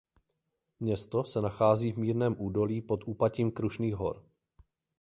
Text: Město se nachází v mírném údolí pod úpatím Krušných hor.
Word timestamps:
Město 0.79 1.23
se 1.23 1.41
nachází 1.41 1.91
v 1.91 1.97
mírném 1.97 2.35
údolí 2.37 2.81
pod 2.81 3.03
úpatím 3.05 3.51
Krušných 3.51 3.95
hor. 3.95 4.25